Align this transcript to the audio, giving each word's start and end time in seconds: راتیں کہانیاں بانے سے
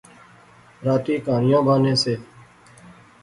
راتیں 0.85 1.19
کہانیاں 1.25 1.61
بانے 1.67 1.93
سے 2.03 2.13